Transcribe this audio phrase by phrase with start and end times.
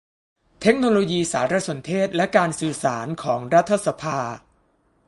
[0.61, 4.19] เทคโนโลยีสารสนเทศและการสื่อสารของรัฐสภา